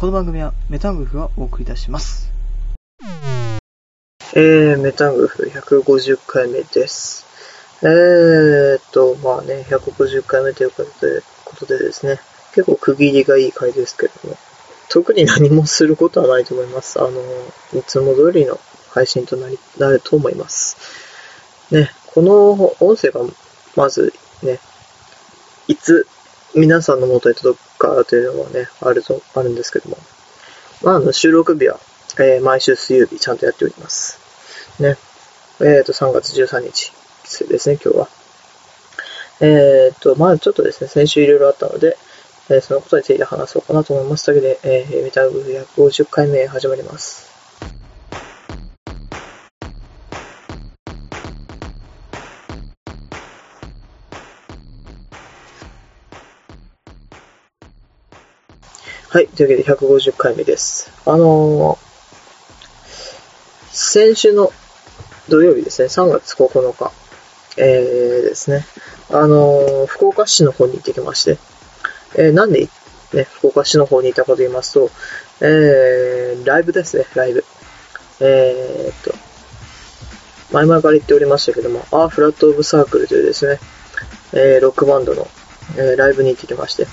[0.00, 2.32] この番組はメタングフがお送りいたします。
[4.34, 7.26] えー、メタングフ150回目です。
[7.82, 12.18] えーと、まあね、150回目ということで、ことでですね、
[12.54, 14.38] 結構区切りがいい回ですけれども、
[14.88, 16.98] 特に何もすることはないと思います。
[16.98, 17.10] あの、
[17.78, 18.58] いつも通りの
[18.88, 20.78] 配信となり、なると思います。
[21.72, 23.20] ね、この音声が、
[23.76, 24.60] まずね、
[25.68, 26.06] いつ
[26.54, 29.96] 皆さんの元に届くかというのもね、あると、あるんですけども、
[30.82, 31.80] まあ、あの、収録日は、
[32.18, 34.18] えー毎週水曜日ちゃんとやっております。
[34.78, 34.96] ね。
[35.60, 36.92] えっ、と、3月13日
[37.48, 38.08] ですね、今日は。
[39.40, 41.96] えっ、と、まあちょっとですね、先週いろいろあったので、
[42.50, 44.26] えーそのことについて話そうかなと思います。
[44.26, 45.40] というわけで、えーメタグ
[45.76, 47.29] 150回目始まります。
[59.12, 60.92] はい、というわけで150回目です。
[61.04, 61.90] あのー
[63.72, 64.52] 先週の
[65.28, 66.92] 土曜日ですね、3月9日、
[67.56, 68.64] えー、ですね、
[69.10, 71.38] あのー福岡市の方に行ってきまして、
[72.14, 72.68] えーなんで、
[73.12, 74.92] ね、福岡市の方に行ったかと言いますと、
[75.40, 77.44] えー、ライブですね、ライブ。
[78.20, 79.12] えー、と、
[80.52, 83.58] 前々から言っておりましたけども、アーフラットオブサークルというですね、
[84.34, 85.26] えーロックバンドの、
[85.76, 86.86] えーライブに行ってきまして、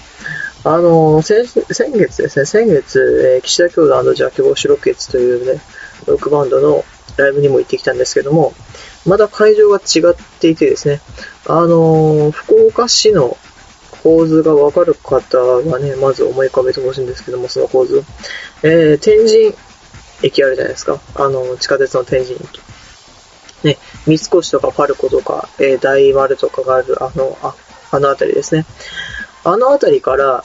[0.68, 5.62] あの先先月ですね、先月、えー岸田兄弟ジャケボシロケツというね、
[6.08, 6.84] ロックバンドの
[7.16, 8.54] ライブにも行ってきたんですけども、
[9.06, 11.00] まだ会場が違っていてですね、
[11.48, 13.38] あの福岡市の
[14.04, 18.04] 構図がわかる方はね、まず思い浮かべてほしいんですけども、その構図。
[18.64, 19.56] えー、天神
[20.22, 21.00] 駅あるじゃないですか。
[21.16, 22.62] あの、地下鉄の天神駅。
[23.64, 27.56] ね、三越とかパルコとか、えー大丸とかがある、あの、あ、
[27.92, 28.66] あの辺りですね。
[29.46, 30.44] あの辺りから、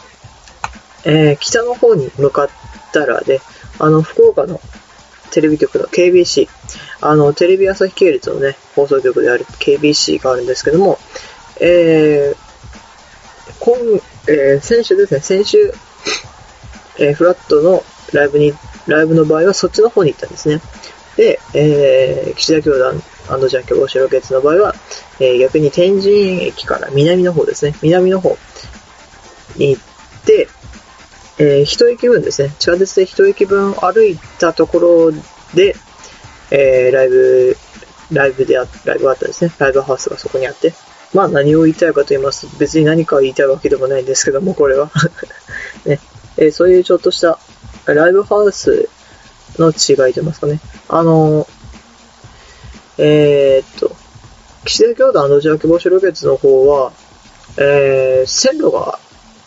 [1.05, 2.49] えー北の方に向かっ
[2.93, 3.41] たらで、
[3.79, 4.61] あの、福岡の
[5.31, 6.49] テレビ局の KBC、
[7.01, 10.99] あの、テレビ朝日系列のね、放送局である KBC があるんですけども、
[11.61, 12.37] えー、
[13.59, 13.77] 今、
[14.29, 15.73] えー先週ですね、先週、
[16.99, 18.53] えーフラットのライブに、
[18.87, 20.61] ライブの場合はそっちの方に行ったんですね。
[21.17, 22.99] で、えー、岸田教団
[23.49, 24.75] ジャンキョボシロケッツの場合は、
[25.21, 28.37] えー逆に天神駅から南の方ですね、南の方
[29.57, 29.83] に行っ
[30.25, 30.49] て、
[31.39, 35.13] えー一駅分ですね、地下鉄で一駅分歩いたところ
[35.55, 35.75] で、
[36.51, 37.57] えーライブ、
[38.13, 39.53] ライブであ、ライブがあったんですね。
[39.59, 40.75] ライブハウスがそこにあって。
[41.15, 44.91] まあ何を言いたいかと言いますと、別に何かを言いたいわけでもないんですけども、これは。
[45.85, 46.01] ね。
[46.37, 47.39] えーそういうちょっとした
[47.87, 48.89] ライブハウス
[49.59, 50.61] の違いと言いますかね。
[50.89, 51.47] あの
[52.99, 53.95] えーっと、
[54.65, 56.93] 岸田教団ジャーキボシロケツの方は、
[57.57, 58.99] えー線路が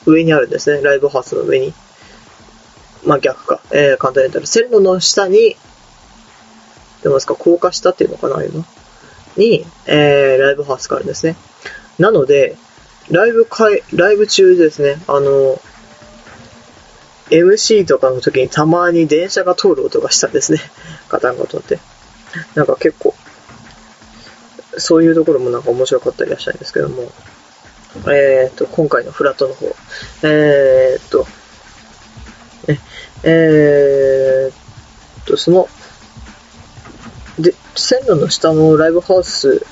[0.06, 0.82] 上にあるんですね。
[0.82, 1.74] ライブハウスの上に。
[3.06, 3.62] まあ逆か。
[3.72, 5.56] えー簡単に言ったら、線路の下に、
[7.04, 8.66] 出ますか、高架下っていうのかな、今。
[9.38, 11.36] に、えー、ライブハウスがあるんですね。
[12.00, 12.56] なので、
[13.10, 15.62] ライブ会、ライブ中ですね、あの、
[17.30, 20.60] MC とかの時にたまに電車が通る音がしたんですね。
[21.10, 21.80] ガタンゴトンって。
[22.56, 23.16] なんか結構、
[24.78, 27.12] そういうところもなんか面白かったりはしたいんですけども、
[28.08, 29.68] えーと、今回のフラットの方、
[30.24, 31.26] えーと、
[32.68, 32.80] ね、
[33.24, 35.68] えーと、その、
[37.40, 39.66] で、線路の下のライブハウス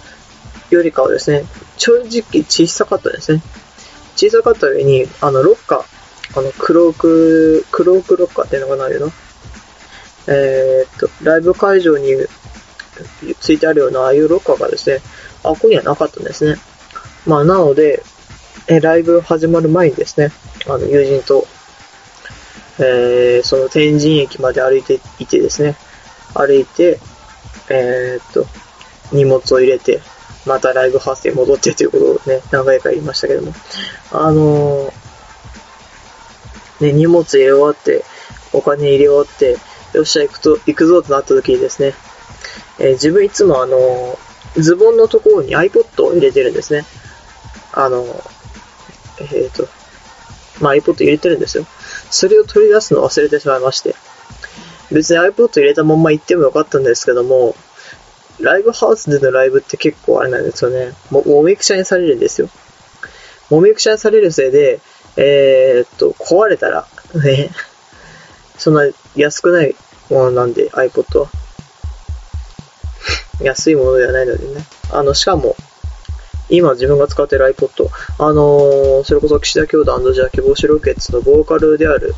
[0.70, 1.46] よりかはですね、
[1.78, 3.42] 正直小さかったですね。
[4.16, 9.12] 小さかった上に、あの、ロッカー、あの、クローク、クロークロッカーっていうのがないの
[10.28, 12.16] えーっと、ライブ会場に
[13.40, 15.02] ついてあるようなああいうロッカーがですね、
[15.44, 16.60] あ、ここにはなかったんですね。
[17.26, 18.04] まあ、なので、
[18.68, 20.31] え、ライブ始まる前にですね、
[20.68, 21.46] あの、友人と、
[22.79, 25.75] えー、その天神駅まで歩いていてですね、
[26.34, 27.00] 歩いて、
[27.69, 28.46] えーっと、
[29.12, 30.01] 荷物を入れて、
[30.46, 33.53] またライブハウスに戻ってということをね、何回か言いましたけども、
[34.12, 34.94] あのー
[36.85, 38.06] ね、荷物入れ終わって、
[38.53, 39.57] お金入れ終わって、
[39.94, 41.94] よっしゃ行くと、行くぞとなった時にですね、
[42.80, 46.86] えー自分いつもあのーズボンのところに iPod を入れてるんですね。
[47.74, 48.32] あのー
[49.19, 49.68] えっ、と、
[50.62, 51.65] まあ iPod 入れてるんですよ。
[52.10, 53.95] それを取り出すのを忘れてしまいまして。
[54.92, 57.56] 別に iPod 入れたまんま行ってもよかったんですけども、
[58.39, 60.94] ライブハウスでのライブって結構あれなんですよね。
[61.10, 62.50] も、もみくちゃにされるんですよ。
[63.50, 64.80] もみくちゃにされるせいで、
[65.16, 66.88] えーっと、壊れたら、
[67.24, 67.50] ね、
[68.57, 68.83] そんな
[69.16, 69.75] 安くない
[70.09, 71.27] ものなんで iPod は。
[73.42, 74.63] 安いものではないのでね。
[74.92, 75.56] あの、しかも、
[76.50, 82.13] 今自分が使ってる iPod、あのーそれこそ岸田兄弟ジャーキボシロケッツのボーカルである、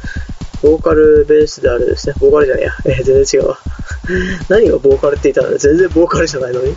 [0.62, 3.60] ボーカルベースであるですね、ボーカルじゃねえや、えー、全然違うわ。
[4.50, 6.76] 何がボーカルって言ったら全然ボーカルじゃないのに、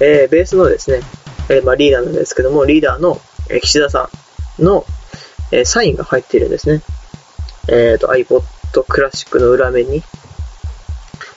[0.00, 1.00] えー、ベースのですね、
[1.48, 4.10] え、まあリーダーなんですけども、リーダーの、え、岸田さ
[4.58, 4.84] んの、
[5.50, 6.82] え、サインが入っているんですね。
[7.68, 8.42] えっ、ー、と、iPod
[8.86, 10.02] クラシックの裏面に。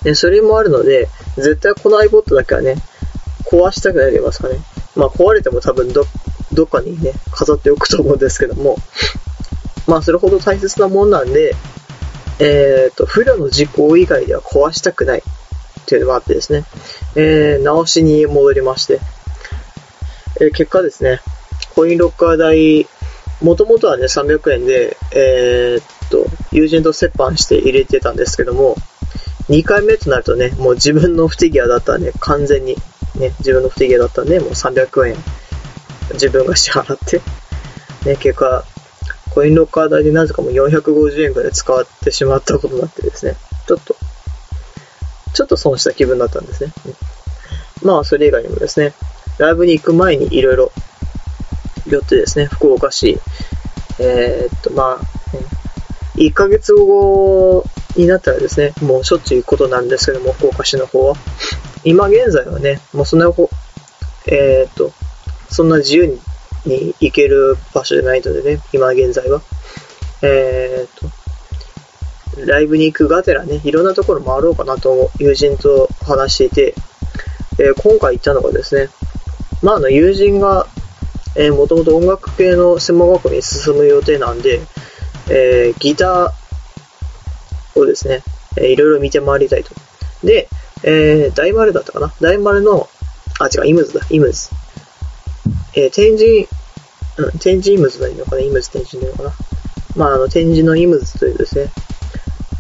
[0.04, 2.76] で、それもあるので、絶対この iPod だけはね、
[3.46, 4.60] 壊したくなりますかね。
[5.02, 6.06] まあ壊れても多分ど、
[6.54, 8.78] どっかにね、飾っておくと思うんですけども、
[9.88, 11.56] まあそれほど大切なもんなんで、
[12.40, 15.24] えっ、ー、と、不慮の事故以外では壊したくない。
[15.82, 16.64] っていうのがあってですね、
[17.16, 19.00] えー、直しに戻りまして、
[20.40, 21.20] えー、結果ですね、
[21.76, 22.88] コインロッカー代、
[23.42, 28.76] もともとはね、300円で、えー、っと、友人と折半して入れてたんですけども、
[29.50, 32.78] 2回目となるとね、もう自分の不手際だったんで、完全に、
[33.22, 35.16] ね、自分の不手際だったんで、もう300円、
[36.14, 37.22] 自分が支払って、
[38.06, 38.66] ね、結果、
[39.34, 43.36] コインロッカー代でなぜかもう450円くらい使ってしまったことになってですね、
[43.68, 43.96] ちょっと、
[45.34, 46.74] ちょっと損した気分だったんですね。
[47.84, 48.94] まあ、それ以外にもですね、
[49.38, 50.72] ライブに行く前にいろいろ
[51.88, 53.20] 寄ってですね、福岡市、
[54.00, 55.22] えー、っと、まあ、
[56.16, 57.64] 1ヶ月後
[57.96, 61.16] になったらですね、もうしょっちゅう行くことなんですけども、福岡市の方は。
[61.84, 63.28] 今現在はね、もうそんな、
[64.28, 64.92] えー、っと、
[65.50, 66.20] そんな自由に
[66.66, 69.42] に行ける場所じゃないのでね、今現在は。
[70.22, 71.10] えー、っ
[72.36, 76.76] と、ライブに行くがてらね、いろんなところ回ろうかなと友人と話していて、
[77.60, 78.90] えー、今回行ったのがですね、
[79.62, 80.68] まあ、あの、友人が、
[81.36, 84.62] えー、もともと音楽系の専門学校に進む予定なんで、
[85.30, 88.22] えー、ギターをですね、
[88.58, 89.74] えー、いろいろ見て回りたいと。
[90.24, 90.48] で、
[90.84, 92.14] えー、大丸だったかな？
[92.20, 92.90] 大丸の、
[93.40, 94.50] あ、違う、イムズだ、イムズ。
[95.76, 96.48] えー、天神、
[97.18, 98.42] うん、天神イムズがいいのかな？
[98.42, 99.34] イムズ天神でいいのかな？
[99.96, 101.72] まあ、あの、天神のイムズというですね、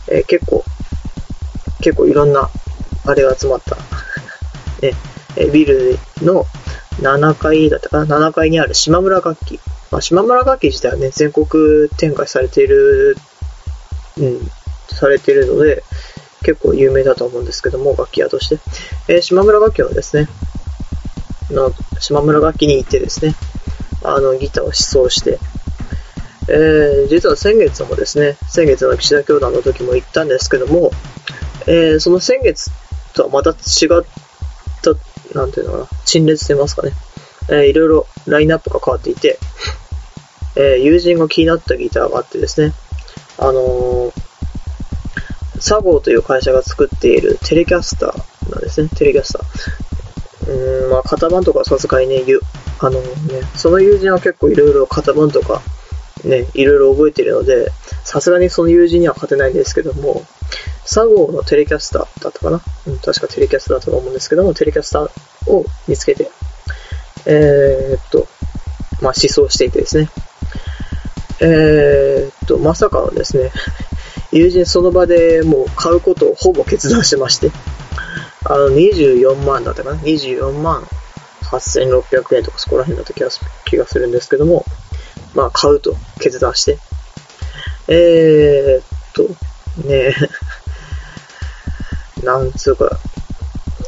[0.09, 0.63] えー、結構、
[1.81, 2.49] 結構いろんな、
[3.05, 3.75] あれが集まった、
[4.85, 4.93] ね、
[5.35, 6.45] え、ビルの
[7.01, 9.59] 7階だったかな ?7 階にある島村楽器。
[9.89, 13.17] まあ、島村楽器自体はね、全国展開されている、
[14.17, 14.51] うん、
[14.89, 15.83] されているので、
[16.43, 18.59] 結構有名だと思うんですけども、楽器屋として。
[19.07, 20.27] えー、島村楽器はですね、
[21.51, 23.35] の島村楽器に行ってですね、
[24.03, 25.39] あの、ギターを思想して、
[26.47, 30.91] えー、実は先月もですね、先月の岸田教団の時も行ったんですけども、
[31.67, 32.71] えー、その先月
[33.13, 34.03] とはまた違っ
[34.81, 36.93] た、なんていうのかな、陳列と言いますかね、
[37.49, 39.37] えー、いろいろラインナップが変わっていて、
[40.55, 42.73] えー、友人が気になったギターがあってですね、
[43.37, 44.30] あのー、
[45.61, 50.51] サゴーという会社が作っているテレキャスターなんですね、テレキャスター。
[50.51, 52.23] うーん、まあ、型番とかさすがにね、
[52.79, 53.05] あのね、
[53.55, 55.61] その友人は結構いろいろ型番とか、
[56.25, 57.71] ね、いろいろ覚えてるので、
[58.03, 60.25] さすがにその友人には勝てないんですけども、
[60.83, 62.61] サゴーのテレキャスターだったかな？
[62.87, 66.31] うん、確かテレキャスターだと思うんですけども、テレキャスターを見つけて、
[67.27, 68.27] えー、っと、
[69.01, 70.09] まあ、思想していてですね。
[71.39, 73.51] えー、っと、まさかのですね、
[74.31, 77.51] 友人その場でもう買うことをほぼ決断しまして、
[78.45, 80.83] あの、24万だったかな ?24 万
[81.41, 83.29] 8600円とかそこら辺だった気が
[83.65, 84.65] 気がするんですけども、
[85.35, 86.77] まあ、買うと決断して。
[87.87, 88.83] えー、っ
[89.13, 89.23] と、
[89.87, 90.15] ねえ。
[92.23, 92.99] なんつうか、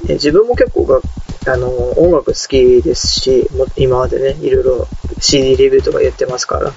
[0.09, 0.99] え自分も結構が、
[1.45, 4.87] あの、音楽好きですし、も今までね、いろいろ
[5.19, 6.73] CD レビューとかやってますから、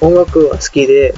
[0.00, 1.14] 音楽は好きで、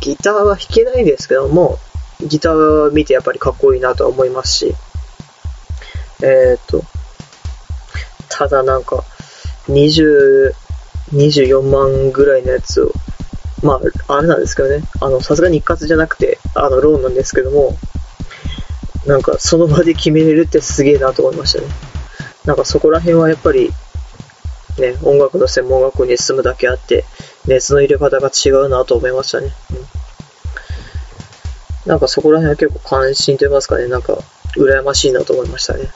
[0.00, 1.78] ギターは弾けないですけども、
[2.20, 4.74] ギター見てやっぱりかっこいいなとは思いますし、
[6.22, 6.82] えっ、と、
[8.28, 9.04] ただなんか、
[9.68, 10.52] 20、
[11.12, 12.92] 24万ぐらいのやつを、
[13.62, 17.76] まあ、あれなんですけどね、あの、さすがに一括じゃなくて、あの、ローンなんですけども、
[19.06, 21.66] なんか、その場で決めれるってすげえなと思いましたね。
[22.44, 23.70] なんかそこら辺はやっぱり、
[24.78, 27.04] ね、音楽の専門学校に進むだけあって、
[27.46, 29.52] 熱の入れ方が違うなと思いましたね。
[29.72, 30.04] うん
[31.86, 34.18] なんかそこら辺は結構関心と言いますかね、なんか
[34.56, 35.90] 羨ましいなと思いましたね。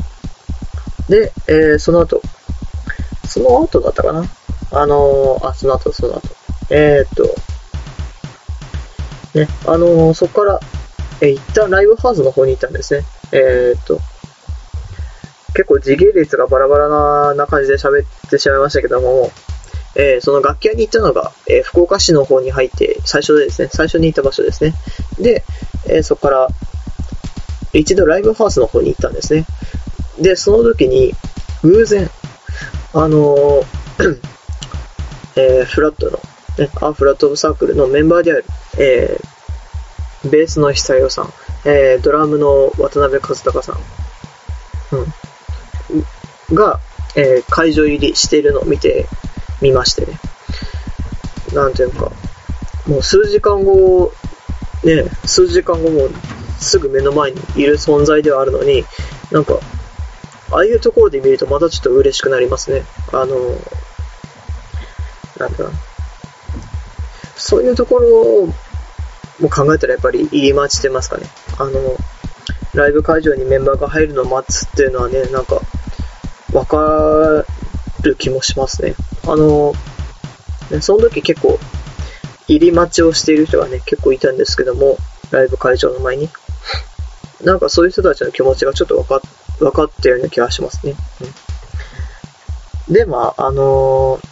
[1.09, 2.21] で、えー、その後、
[3.27, 4.25] その後だったかな
[4.71, 6.23] あのー、あ、その後、その後。
[6.69, 7.25] えー、っと、
[9.39, 10.61] ね、あのー、そこから、
[11.23, 13.05] えー、一旦ライブハウスの方に行ったんですね。
[13.33, 13.99] えー、っと、
[15.55, 19.33] 結構次元率がバラバラな感じで喋ってしまいましたけども、
[19.99, 24.75] えー、その楽器屋に行ったのが、えー、福岡市の方に入って、最初でですね、最初に行った場所ですね。
[25.19, 25.45] で、
[25.89, 26.49] えー、そこから、
[27.73, 29.45] 一度ライブハウスの方に行ったんですね。
[30.21, 31.15] で、その時に、
[31.63, 32.09] 偶然、
[32.95, 33.65] あの
[35.37, 36.13] えフラットの、
[36.59, 38.45] ね、アーフラットオブサークルのメンバーである、
[38.79, 39.21] え
[40.25, 41.33] ベースの久代さん、
[41.65, 43.77] え、ドラムの渡辺和孝さん、
[46.51, 46.81] うん、が、
[47.17, 49.07] え、会場入りしているのを見て
[49.61, 50.19] みましてね。
[51.53, 52.13] なんていうか、
[52.87, 54.13] もう数時間後、
[54.85, 56.09] ね、数時間後も
[56.59, 58.85] すぐ目の前にいる存在ではあるのに、
[59.31, 59.59] なんか、
[60.51, 62.83] ああいうところで見るとまたちょっと嬉しくなりますね。
[63.13, 63.37] あの、
[65.39, 65.71] なんだ
[67.37, 68.47] そういうところ
[69.41, 71.27] も考えたらやっぱり入り待ちてますかね。
[71.59, 71.97] あの、
[72.75, 75.61] ライブ会場にメンバーが入るのを待つっていうのはね、なんか、
[76.53, 77.45] わか
[78.03, 78.95] る気もしますね。
[79.33, 79.75] あの、
[80.81, 81.59] その時結構、
[82.49, 84.97] 入り待ちをしている人がね、結構いたんですけども、
[85.31, 86.29] ライブ会場の前に。
[87.45, 89.21] なんかそういう人たちの気持ちがちょっとわか、
[89.59, 90.95] 分かったような気がしますね。
[92.89, 94.29] うん、で、まあ、あのー、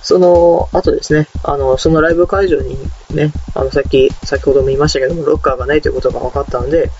[0.00, 2.76] その後ですね、あの、そのライブ会場に
[3.10, 6.90] ね、あの、さっき、先ほども言いましたけども、ロッカーがないということが分かったので、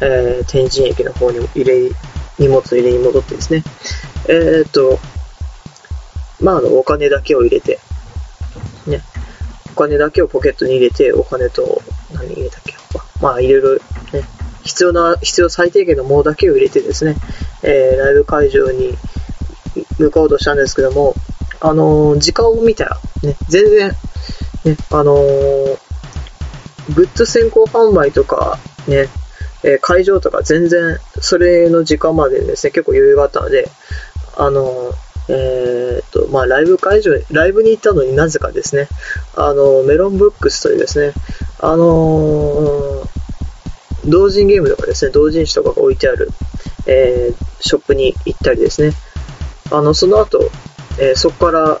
[0.00, 1.90] えー、天神駅の方に入れ、
[2.38, 3.64] 荷物入れに戻ってですね、
[4.28, 4.98] えー、っと、
[6.40, 7.78] まあ、あの、お金だけを入れて、
[8.86, 9.02] ね、
[9.72, 11.82] お金だけをポケットに入れて、お金と、
[12.14, 12.74] 何入れたっけ？
[13.20, 13.80] まあ、いろいろね、
[14.62, 17.16] 必要な、必要最低限のものだけを入れてですね、
[17.62, 18.96] えー、ライブ会場に
[19.98, 21.14] 向かおうとしたんですけども、
[21.60, 23.92] あのー、時間を見たら、ね、全然、
[24.64, 25.78] ね、あのー、
[26.94, 29.08] グッズ先行販売とか、ね、
[29.62, 33.70] えー、会場とか全然、それの時間までですね、結構余裕があったので、
[34.36, 34.92] あの
[35.32, 38.88] えっと、まあ、ライブ会場、ライブに行ったのになぜかですね、
[39.36, 41.12] あの、メロンブックスというですね、
[41.60, 43.06] あの
[44.06, 46.30] 同人ゲームとかですね、同人誌とかが置いてある、
[46.86, 48.92] えー、ショップに行ったりですね、
[49.70, 50.50] あの、その後、
[50.98, 51.80] えー、そこから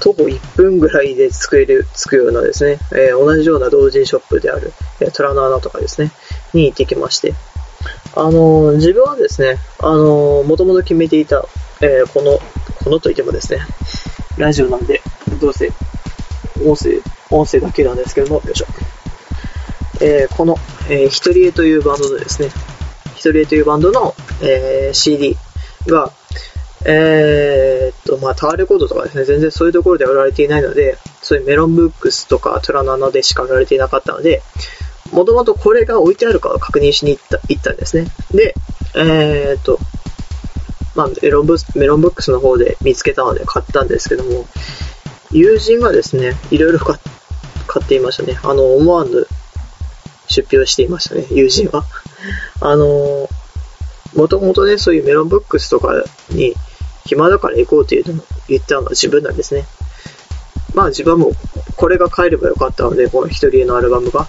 [0.00, 6.12] 徒歩1分ぐらいで着ける、着くようなですね、えー、同じような同人ショップである、えー、虎の穴とかですね、
[6.52, 7.34] に行ってきまして、
[8.14, 11.44] あのー、自分はですね、あのー、もともと決めていた、
[11.80, 12.38] えー、この、
[12.84, 13.60] このといってもですね、
[14.38, 15.00] ラジオなんで、
[15.40, 15.70] どうせ、
[16.64, 18.66] 音声、音声だけなんですけども、よいしょ。
[20.00, 20.56] えー、この、
[20.88, 22.48] えー、ヒトリエというバンドのですね、
[23.16, 25.36] ヒトリエというバンドの、えー、CD
[25.86, 26.10] が、
[26.86, 34.42] えー、っと、まあ、タワーレコードとかですね、全然そういうところで売られていないので、そういうメロンブックスとかトラナナでしか売られていなかったので、
[35.12, 38.10] もともとこれが置いてあるかを確認しに行った、行ったんですね。
[38.30, 38.54] で、
[38.94, 39.78] えー、っと、
[40.94, 44.46] まあ、メロンブメロンブックスの方で見つけたので買ったんですけども、
[45.30, 46.96] 友人がですね、いろいろ買
[47.82, 48.38] っていましたね。
[48.42, 49.26] あの、思わぬ
[50.28, 51.84] 出費をしていましたね、友人は。
[52.60, 53.28] あの、
[54.14, 56.54] もともとね、そういうメロンブックスとかに
[57.04, 59.66] 暇だから行こうっていうのを言ったのは自分なんですね。
[60.74, 61.32] まあ自分も
[61.76, 64.28] これが買えればよかったので、この一人のアルバムが。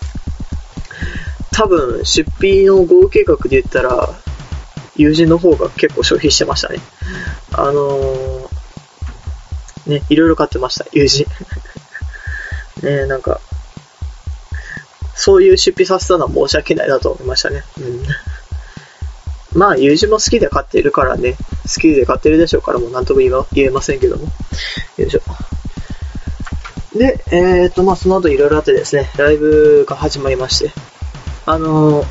[1.51, 4.10] 多分出費の合計額で言ったら、
[4.95, 6.79] 友人の方が結構消費してましたね。
[7.53, 11.25] あのー、ね、いろいろ買ってました、友人。
[12.83, 13.39] ねなんか、
[15.15, 17.63] そういう出費させたのは申し訳ないなと思いましたね。
[17.79, 18.03] うん。
[19.53, 24.27] まあ、友人も好きで買っているからね、好きで買ってるでしょうから、もう何とも言えませんけども。
[24.98, 25.21] よいしょ。
[26.98, 30.71] で、えーと、まあ、その後いろいろあってですね、ライブが始まりまして、
[31.45, 32.07] あのー、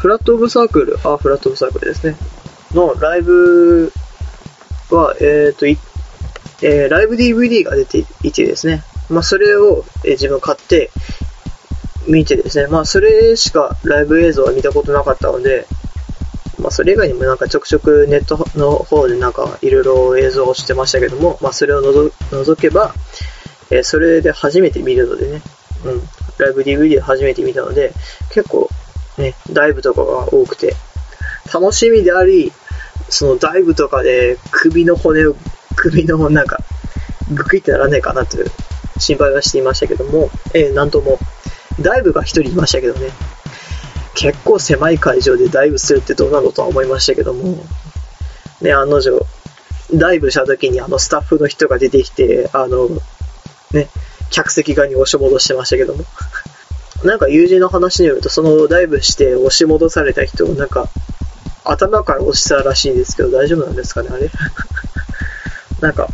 [0.00, 2.16] フラットオブサークル、あ、フラットオブサークルですね、
[2.72, 3.92] のライブ
[4.90, 10.90] は、えーと、えー、ライブ DVD が出ていてですね、まあ、それを、え、自分買って、
[12.08, 15.66] 見てですね、まあそれしかライブ映像は見たことなかったので、
[16.58, 22.94] まあそれ以外にもなんかちょくちょくネットの方でなんかいろいろ映像をしてましたけども、まあそれを除けば、
[23.70, 25.42] えー、それで初めて見るのでね、
[25.84, 26.02] うん、
[26.38, 27.92] ライブ DVD で初めて見たので、
[28.32, 28.70] 結構
[29.20, 30.74] ね、ダイブとかが多くて、
[31.52, 32.52] 楽しみであり、
[33.08, 35.36] そのダイブとかで首の骨を、
[35.76, 36.58] 首のなんか、
[37.32, 38.50] グクってならないかなという
[38.98, 41.18] 心配はしていましたけども、えー、なんとも
[41.80, 43.10] ダイブが一人いましたけどね。
[44.14, 47.64] 結構狭い会場でダイブするってどうなのとは思いましたけども、
[48.60, 49.26] ね、案の定、
[49.94, 52.88] ダイブした時にあのスタッフの人が出てきて、あの、
[53.72, 53.88] ね、
[54.30, 56.04] 客席側に押し戻してましたけども。
[57.04, 60.88] なんか友人の話によると、そのダイブして押し戻された人をなんか、
[61.64, 64.30] 頭から押したらしいんですけど、大丈夫なんですかね、あれ？
[65.80, 66.08] なんか、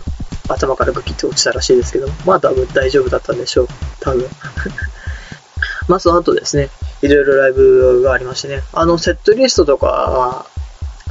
[0.49, 3.69] 頭からグキッと落ちたらしいですけど、まあ多分大丈夫だったんでしょう。
[4.00, 4.28] 多分。
[5.88, 6.71] まあ、その後ですね、
[7.02, 10.47] いろいろライブがありましてね、あの、セットリストとかは、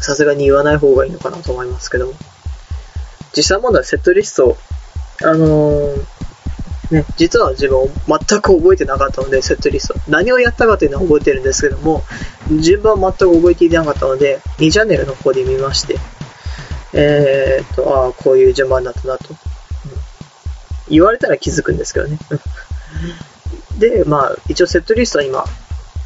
[0.01, 2.13] さすがに言わない方がいいのかなと思いますけど、
[3.36, 4.58] 実際問題セットリスト、
[5.24, 6.05] あのー、
[6.91, 9.95] ね、実は自分全く覚えてなかったので、セットリスト。
[10.07, 12.03] 何をやったかというのは覚えてるんですけども、
[12.59, 15.97] 順番は全く覚えていなかったので、2チャンネルの方で見まして、
[16.93, 19.35] えー、っと、ああ、こういう順番だったなと。
[20.87, 22.19] 言われたら気づくんですけどね。
[23.79, 25.43] で、まあ、一応セットリストは今、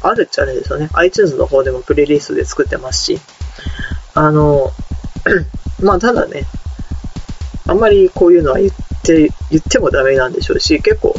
[0.02, 0.88] あるっちゃあれですよね。
[0.94, 3.20] iTunes の方でもプレイリストで作ってますし、
[4.14, 4.72] あの、
[5.80, 6.46] まあ、ただね、
[7.66, 11.14] あんまりこういうのは言って、って言ってもダメなんでしょうし、結構、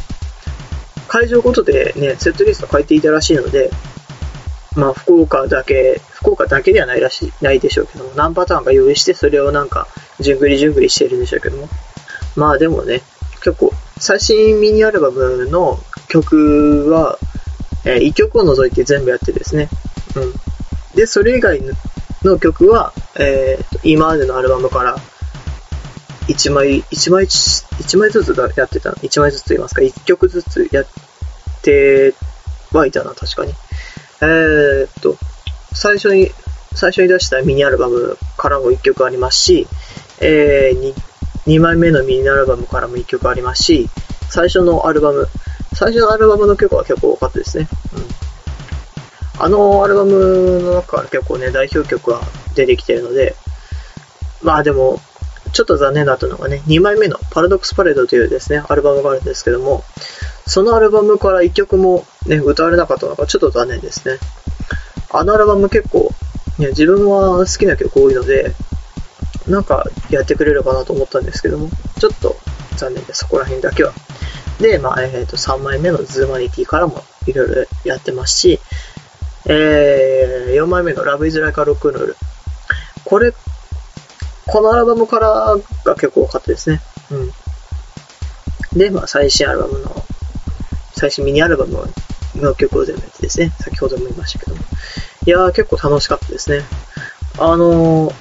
[1.07, 3.71] 会場ごとでね、セットリスト書いていたらしいので、
[4.75, 9.87] まあ、福岡だけ、福岡だけではないらしい、ないでしょうけども、何パターンか用意して、それをなんか、
[10.19, 11.67] じゅんぐりじゅんぐりしているんでしょうけども。
[12.35, 13.01] まあでもね、
[13.43, 17.17] 結構、最新ミニアルバムの曲は、
[17.83, 19.69] えー、1曲を除いて全部やってですね。
[20.15, 20.33] うん。
[20.95, 21.61] で、それ以外
[22.23, 24.97] の曲は、えー、今までのアルバムから
[26.31, 30.85] 1枚、1枚、1枚ずつやってた、1枚ずつと言いますか、1曲ずつやっ
[31.61, 32.13] て
[32.71, 33.53] はいたな、確かに。
[34.21, 35.17] えー、っと、
[35.73, 36.31] 最初に、
[36.73, 39.67] 最初に出したミニアルバムからも1曲ありますし、
[40.19, 40.95] えー、2,
[41.47, 43.89] 2枚目のミニアルバムからも1曲ありますし、
[44.29, 45.27] 最初のアルバム、
[45.73, 47.67] 最初のアルバムの曲は結構多かったですね。
[47.93, 49.43] うん。
[49.43, 52.21] あのアルバムの中から結構ね、代表曲は
[52.55, 53.35] 出てきてるので、
[54.41, 55.01] まあでも、
[55.53, 59.83] ちょっと残念だったのがね、2枚目のパラドックスパレードというですね、アルバムがあるんですけども、
[60.47, 64.17] そのアルバムから1曲もね、歌われなかったのがちょっと残念ですね。
[65.11, 66.09] あのアルバム結構、
[66.57, 68.53] ね、自分は好きな曲多いので、
[69.47, 71.69] なんかやってくれるかなと思ったんですけども、
[71.99, 72.37] ちょっと
[72.77, 73.93] 残念です、そこら辺だけは。
[74.59, 78.59] で、まあ、えっ、ー、と、3枚目の ZOOMANITY からもいろいろやってますし、
[79.47, 82.15] えー、4枚目の Love Is Like a Rock'n'Roll。
[83.03, 83.33] これ
[84.51, 85.55] このアルバムから
[85.85, 86.81] が結構多かったですね。
[87.09, 88.77] うん。
[88.77, 90.03] で、まあ、最新アルバムの、
[90.93, 91.89] 最新ミニアルバム
[92.35, 94.61] の曲を全部やってですね、先ほども言いましたけども。
[95.25, 96.65] いやー、結構楽しかったですね。
[97.39, 98.13] あのー、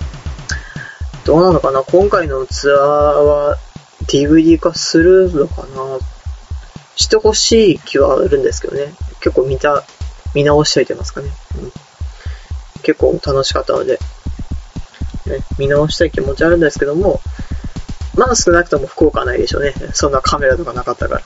[1.25, 1.83] どうなのかな？
[1.83, 3.59] 今回のツアーは
[4.07, 5.99] DVD 化するのかな？
[6.97, 8.95] してほしい気はあるんですけどね。
[9.21, 9.85] 結構見た、
[10.35, 11.31] 見直しといてますかね。
[11.57, 11.73] うん、
[12.83, 13.99] 結構楽しかったので、
[15.31, 17.21] ね、見直したい気持ちあるんですけども、
[18.14, 19.75] まあ少なくとも福岡はないでしょうね。
[19.93, 21.23] そんなカメラとかなかったから。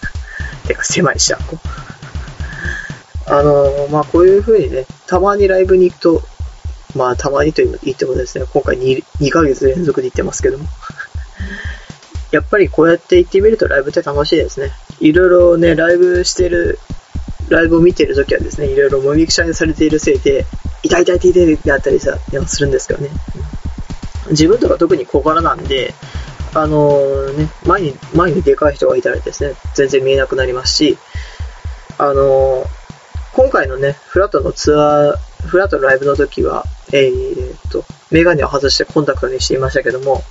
[0.66, 1.58] てか狭いし、あこ
[3.26, 6.22] あのー、まあこういう風にね、たまにライブに行くと、
[6.94, 10.66] まあたまにと言ってもですね、今回 2, 2ヶ月連続で行ってますけども。
[12.34, 14.72] やっぱりこうやって行ってみるとライブって楽しいですね。
[14.98, 16.80] いろいろね、ライブしてる、
[17.48, 20.44] ライブを見てるときはですね、いろいろもみくちゃにされているせいで、
[20.84, 23.10] 痛い痛い痛い痛いってあったりさ、するんですけどね。
[24.30, 25.94] 自分とか特に小柄なんで、
[26.54, 30.98] あのー、ね、前に、前にでかい人がいたらですね、全然見えなくなりますし、
[31.98, 32.66] あのー、
[33.32, 35.16] 今回のね、フラットのツアー、
[35.46, 40.22] フラットのライブの時は、えー、っと、メガネを外してコンタクトにしていましたけども、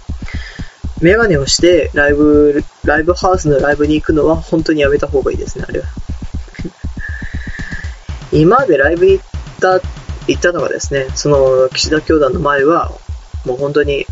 [1.02, 5.88] メガネをしてライブ、ライブハウスのライブに行くのは本当にやめた方がいいですね、あれは。
[8.32, 9.26] 今までライブに行っ
[9.60, 9.82] た
[10.28, 12.92] 行ったのがですね、その岸田教団の前は、
[13.46, 14.06] もう本当に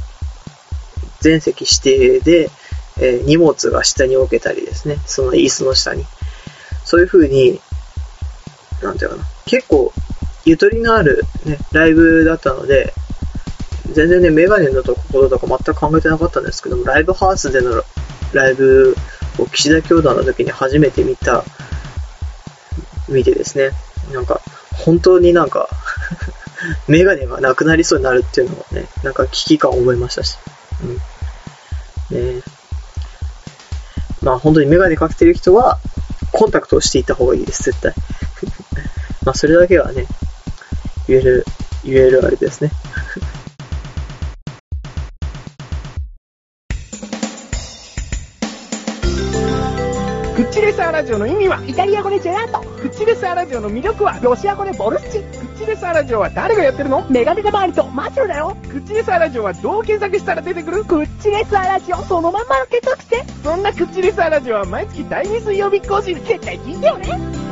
[1.21, 2.49] 全席指定で、
[2.99, 6.05] えー、荷物が下に置けたりですね、その椅子の下に。
[6.83, 7.61] そういう風に、
[8.81, 9.93] なんていうかな、結構
[10.43, 12.93] ゆとりのあるね、ライブだったので、
[13.93, 17.83] 全然ね、メガネのところとか全く考えてなかったんですけども、ライブハウスでの
[18.33, 18.95] ライブ
[19.37, 21.43] を岸田教団の時に初めて見た、
[23.07, 23.71] 見てですね、
[24.13, 24.41] なんか、
[24.73, 25.69] 本当になんか
[26.87, 30.37] メガネがなくなりそうになるっていうのはね、なんか危機感を覚えましたし。
[32.11, 32.35] うん。
[32.35, 32.41] ね
[34.21, 35.79] まあ本当にメガネかけてる人は、
[36.31, 37.93] コンタクトをしていった方がいいです、絶対。
[39.25, 40.05] まあそれだけはね、
[41.07, 41.45] 言える、
[41.83, 42.71] 言えるあれですね。
[51.71, 52.59] イタリア語でジェラート。
[52.81, 55.19] クッチレサーラジオの魅力はロシア語でボルッチ。
[55.19, 57.05] クッチレサーラジオは誰がやってるの？
[57.09, 58.57] メガネタ周りとマチュルだよ。
[58.67, 60.83] クッチレサーラジオはどう検索したら出てくる？
[60.83, 63.23] クッチレサーラジオそのまんまの検索して。
[63.41, 66.15] そんなクッチレサーラジオは毎月第2水曜日更新。
[66.15, 67.50] 絶対聞いてよね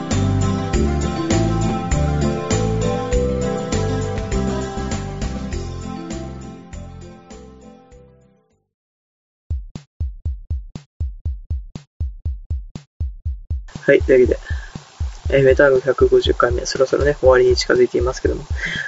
[13.89, 18.43] はい、というわけで、えー、メタル150回目、そろそろね、終わりに近づいていますけども、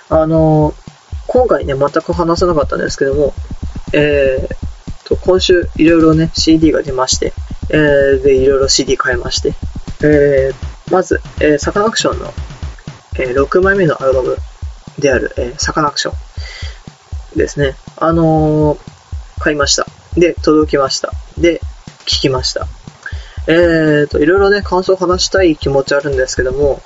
[0.09, 0.75] あのー、
[1.25, 3.33] 今回ね、全く話さなかったんですけども、
[3.93, 7.33] えー、と、今週、いろいろね、CD が出まして、
[7.71, 9.55] えー、で、いろいろ CD 買いまして、
[10.03, 12.31] えー、まず、えー、サカナクションの、
[13.15, 14.37] えー、6枚目のアルバム
[14.99, 16.13] である、えー、サカナクショ
[17.33, 17.73] ンですね。
[17.97, 18.79] あのー、
[19.39, 19.87] 買いました。
[20.15, 21.11] で、届きました。
[21.39, 21.59] で、
[22.01, 22.67] 聞きました。
[23.47, 26.81] えーと、いろいろね、感想を話したい気持ちあるんですけども、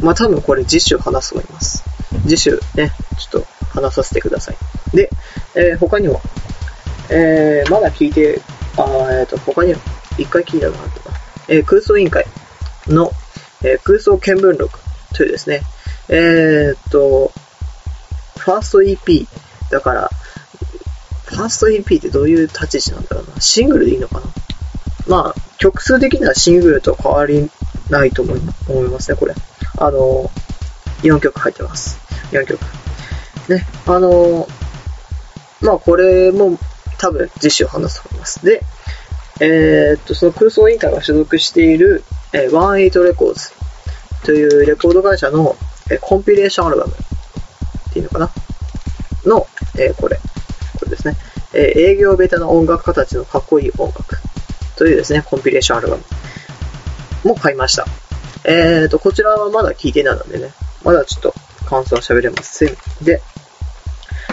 [0.00, 1.84] まあ、多分これ次週話すと思います。
[2.26, 4.56] 次週ね、ちょっと話させてください。
[4.94, 5.10] で、
[5.54, 6.20] えー、他にも、
[7.10, 8.40] えー、まだ聞いて、
[8.76, 9.80] あえーと、他にも、
[10.18, 11.16] 一回聞いたのがあったな。
[11.48, 12.24] えー、空想委員会
[12.86, 13.10] の、
[13.62, 14.78] えー、空想見聞録
[15.14, 15.62] というですね、
[16.08, 17.32] えーと、
[18.38, 19.26] ファースト EP
[19.70, 20.10] だから、
[21.26, 23.40] ファースト EP ってどういう立ち位置なんだろうな。
[23.40, 24.26] シングルでいいのかな？
[25.10, 27.50] まあ、曲数的にはシングルと変わり
[27.90, 29.34] ないと思いますね、これ。
[29.76, 30.30] あの、
[31.02, 31.98] 4曲入ってます。
[32.30, 32.60] 4曲。
[33.48, 34.46] ね、あの、
[35.60, 36.56] まあこれも
[36.96, 38.46] 多分次週話すと思います。
[38.46, 38.62] で、
[39.40, 43.50] えー、っと、その空想委員会が所属している、えー、18レコーズ
[44.22, 45.56] というレコード会社の、
[45.90, 48.30] えー、コンピレーションアルバムっていうのかな？
[49.26, 50.20] の、えー、これ、
[50.78, 51.16] これですね。
[51.52, 54.29] えー、営業ベタな音楽家たちのかっこいい音楽
[54.80, 56.02] というですね、コンピレーションアルバム
[57.22, 57.84] も買いました。
[58.46, 61.34] えーと、こちらはまだ聞いてないのでね、まだちょっと
[61.66, 62.74] 感想は喋れません。
[63.02, 63.20] で、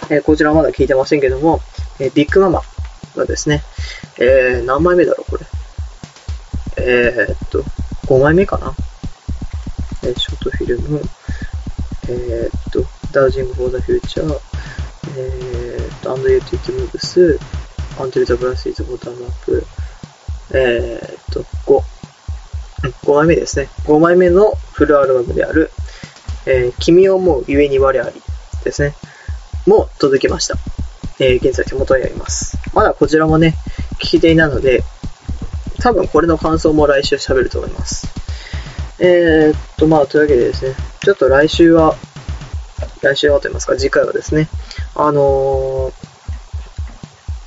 [0.10, 1.60] えー、こちらはまだ聞いてませんけども、
[2.00, 2.62] えー、ビッグママ
[3.18, 3.62] がですね、
[4.20, 5.46] えー、何枚目だろう、これ。
[6.78, 7.62] えー、っと、
[8.06, 8.74] 5枚目かな。
[10.04, 11.02] えー、ショートフィルム、
[12.08, 14.40] えー、っと、ダウジング・フォー・ザ・フューチャー、
[15.18, 17.38] えー、っと、アンド・ユーティティ・ムーブス、
[18.00, 19.68] アンテル・ザ・グラス・イズ・ボタム・アップ、
[20.52, 21.98] えー、っと、5。
[23.04, 23.70] 5枚目ですね。
[23.86, 25.72] 5枚目のフルアルバムである、
[26.46, 28.22] えー、君を思うゆえに我あり
[28.64, 28.94] ですね。
[29.66, 30.56] も届きました。
[31.20, 32.58] えー、現在手元にあります。
[32.74, 33.56] まだこちらもね、
[33.96, 34.84] 聞き手なので、
[35.80, 38.08] 多分これの感想も来週喋ると思います。
[39.00, 41.96] えー、っと、まあ、というわけでですね、ちょっと来週は、
[43.02, 44.48] 来週はと言いますか、次回はですね、
[44.96, 45.92] あの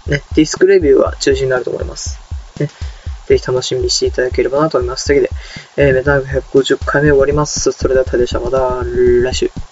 [0.07, 2.19] ー、ね、ディスクレビューが中心になると思います。
[3.31, 5.07] ぜひ楽しみにしていただければなと思います。
[5.07, 5.29] というわ
[5.77, 7.71] けで、えー、メタル150回目終わります。
[7.71, 8.40] それでは、たでした。
[8.40, 9.69] また来週。